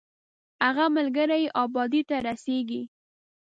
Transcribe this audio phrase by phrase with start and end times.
[0.65, 2.81] هغه ملګری یې ابادۍ ته رسېږي.